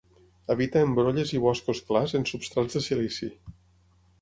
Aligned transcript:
Habita 0.53 0.81
en 0.85 0.95
brolles 0.99 1.33
i 1.39 1.41
boscos 1.43 1.81
clars 1.91 2.15
en 2.21 2.25
substrats 2.33 2.79
de 2.79 2.83
silici. 2.87 3.31